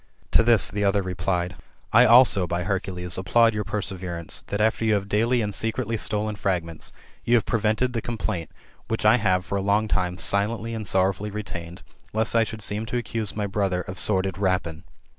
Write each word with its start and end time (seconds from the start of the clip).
To 0.31 0.41
this 0.41 0.71
the 0.71 0.83
other 0.83 1.03
replied," 1.03 1.57
I 1.93 2.05
also, 2.05 2.47
by 2.47 2.63
Hercules, 2.63 3.19
applaud 3.19 3.53
your 3.53 3.63
perseverance, 3.63 4.43
that 4.47 4.59
after 4.59 4.83
you 4.83 4.95
have 4.95 5.07
daily 5.07 5.43
and 5.43 5.53
secretly 5.53 5.95
stolen 5.95 6.35
fragments, 6.35 6.91
you 7.23 7.35
have 7.35 7.45
prevented 7.45 7.93
the 7.93 8.01
complaint, 8.01 8.49
which 8.87 9.05
I 9.05 9.17
have 9.17 9.45
for 9.45 9.59
a 9.59 9.61
long 9.61 9.87
time 9.87 10.17
silently 10.17 10.73
and 10.73 10.87
sorrowfully 10.87 11.29
retained, 11.29 11.83
lest 12.13 12.35
I 12.35 12.43
should 12.43 12.63
seem 12.63 12.87
to 12.87 12.97
accuse 12.97 13.35
my 13.35 13.45
brother 13.45 13.81
of 13.81 13.99
sordid 13.99 14.39
rapine. 14.39 14.85